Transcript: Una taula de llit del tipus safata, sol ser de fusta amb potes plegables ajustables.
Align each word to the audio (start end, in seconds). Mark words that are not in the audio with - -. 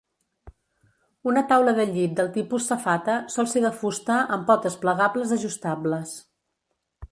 Una 1.31 1.43
taula 1.51 1.73
de 1.79 1.85
llit 1.89 2.15
del 2.19 2.31
tipus 2.37 2.69
safata, 2.71 3.19
sol 3.35 3.51
ser 3.53 3.63
de 3.67 3.73
fusta 3.83 4.17
amb 4.37 4.49
potes 4.49 4.81
plegables 4.87 5.37
ajustables. 5.39 6.19